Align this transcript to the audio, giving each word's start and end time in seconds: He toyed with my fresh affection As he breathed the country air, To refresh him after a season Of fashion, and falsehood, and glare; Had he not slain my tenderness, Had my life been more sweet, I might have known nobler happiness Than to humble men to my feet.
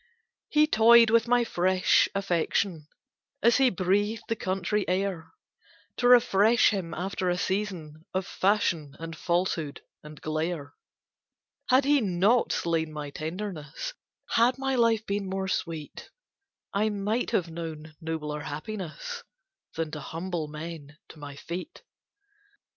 He 0.49 0.65
toyed 0.65 1.11
with 1.11 1.27
my 1.27 1.43
fresh 1.43 2.09
affection 2.15 2.87
As 3.43 3.57
he 3.57 3.69
breathed 3.69 4.23
the 4.29 4.35
country 4.35 4.83
air, 4.89 5.29
To 5.97 6.07
refresh 6.07 6.71
him 6.71 6.95
after 6.95 7.29
a 7.29 7.37
season 7.37 8.05
Of 8.11 8.25
fashion, 8.25 8.95
and 8.99 9.15
falsehood, 9.15 9.81
and 10.01 10.19
glare; 10.19 10.73
Had 11.69 11.85
he 11.85 12.01
not 12.01 12.51
slain 12.51 12.91
my 12.91 13.11
tenderness, 13.11 13.93
Had 14.31 14.57
my 14.57 14.73
life 14.73 15.05
been 15.05 15.29
more 15.29 15.47
sweet, 15.47 16.09
I 16.73 16.89
might 16.89 17.29
have 17.29 17.51
known 17.51 17.93
nobler 18.01 18.41
happiness 18.41 19.21
Than 19.75 19.91
to 19.91 19.99
humble 19.99 20.47
men 20.47 20.97
to 21.09 21.19
my 21.19 21.35
feet. 21.35 21.83